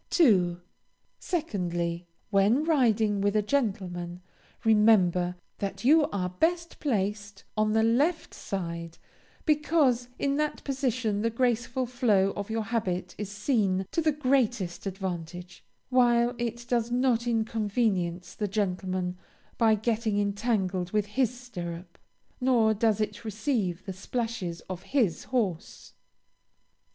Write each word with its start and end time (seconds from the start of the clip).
2. 0.09 0.59
Secondly, 1.19 2.07
when 2.31 2.63
riding 2.63 3.21
with 3.21 3.35
a 3.35 3.43
gentleman, 3.43 4.19
remember 4.63 5.35
that 5.59 5.83
you 5.85 6.07
are 6.07 6.27
best 6.27 6.79
placed 6.79 7.43
on 7.55 7.73
the 7.73 7.83
left 7.83 8.33
side; 8.33 8.97
because 9.45 10.07
in 10.17 10.37
that 10.37 10.63
position 10.63 11.21
the 11.21 11.29
graceful 11.29 11.85
flow 11.85 12.31
of 12.35 12.49
your 12.49 12.63
habit 12.63 13.13
is 13.19 13.29
seen 13.29 13.85
to 13.91 14.01
the 14.01 14.11
greatest 14.11 14.87
advantage, 14.87 15.63
while 15.89 16.33
it 16.39 16.65
does 16.67 16.89
not 16.89 17.27
inconvenience 17.27 18.33
the 18.33 18.47
gentleman 18.47 19.15
by 19.59 19.75
getting 19.75 20.17
entangled 20.19 20.89
with 20.91 21.05
his 21.05 21.31
stirrup, 21.39 21.99
nor 22.39 22.73
does 22.73 22.99
it 22.99 23.23
receive 23.23 23.85
the 23.85 23.93
splashes 23.93 24.61
of 24.61 24.81
his 24.81 25.25
horse. 25.25 25.93